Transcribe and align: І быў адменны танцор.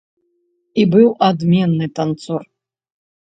І 0.83 0.85
быў 0.95 1.07
адменны 1.27 1.85
танцор. 1.99 2.41